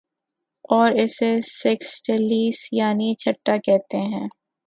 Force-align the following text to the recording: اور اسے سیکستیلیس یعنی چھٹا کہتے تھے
اور 0.69 0.91
اسے 0.95 1.29
سیکستیلیس 1.43 2.67
یعنی 2.71 3.13
چھٹا 3.15 3.57
کہتے 3.57 3.99
تھے 4.07 4.25